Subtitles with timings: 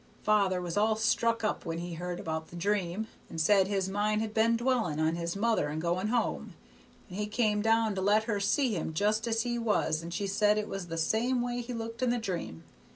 [0.23, 4.19] Father was all struck up when he heard about the dream, and said his mind
[4.19, 6.55] had been dwellin' on his mother and going home,
[7.07, 10.25] and he come down to let her see him just as he was and she
[10.25, 12.63] said it was the same way he looked in the dream.